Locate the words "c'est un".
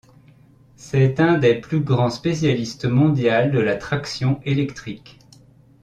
0.77-1.37